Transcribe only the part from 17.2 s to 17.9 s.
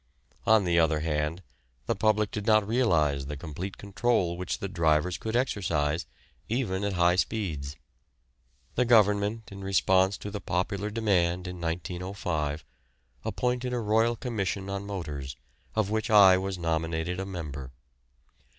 member.